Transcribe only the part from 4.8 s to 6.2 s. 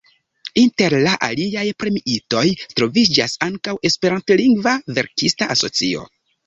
Verkista Asocio.